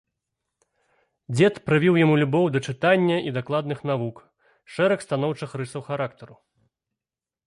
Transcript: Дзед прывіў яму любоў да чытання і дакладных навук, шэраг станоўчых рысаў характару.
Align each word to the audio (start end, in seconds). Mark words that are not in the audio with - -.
Дзед 1.33 1.55
прывіў 1.67 1.99
яму 2.05 2.15
любоў 2.21 2.45
да 2.55 2.59
чытання 2.73 3.17
і 3.31 3.33
дакладных 3.37 3.79
навук, 3.89 4.17
шэраг 4.79 4.99
станоўчых 5.07 5.49
рысаў 5.63 5.81
характару. 5.91 6.35